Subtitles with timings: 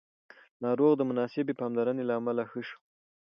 [0.63, 2.77] ناروغ د مناسبې پاملرنې له امله ښه شو